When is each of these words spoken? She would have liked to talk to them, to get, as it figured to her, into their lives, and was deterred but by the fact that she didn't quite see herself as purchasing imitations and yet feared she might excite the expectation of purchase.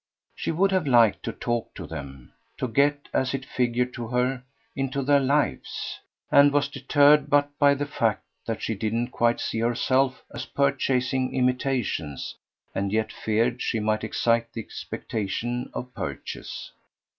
She 0.33 0.49
would 0.49 0.71
have 0.71 0.87
liked 0.87 1.21
to 1.25 1.31
talk 1.31 1.75
to 1.75 1.85
them, 1.85 2.33
to 2.57 2.67
get, 2.67 3.07
as 3.13 3.35
it 3.35 3.45
figured 3.45 3.93
to 3.93 4.07
her, 4.07 4.41
into 4.75 5.03
their 5.03 5.19
lives, 5.19 5.99
and 6.31 6.51
was 6.51 6.69
deterred 6.69 7.29
but 7.29 7.55
by 7.59 7.75
the 7.75 7.85
fact 7.85 8.23
that 8.47 8.63
she 8.63 8.73
didn't 8.73 9.09
quite 9.09 9.39
see 9.39 9.59
herself 9.59 10.23
as 10.33 10.47
purchasing 10.47 11.35
imitations 11.35 12.33
and 12.73 12.91
yet 12.91 13.11
feared 13.13 13.61
she 13.61 13.79
might 13.79 14.03
excite 14.03 14.51
the 14.53 14.61
expectation 14.63 15.69
of 15.71 15.93
purchase. 15.93 16.71